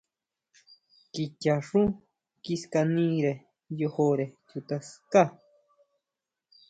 [1.13, 1.81] Kichaxú
[2.43, 3.33] kiskanire
[3.79, 5.23] yojore chuta ská.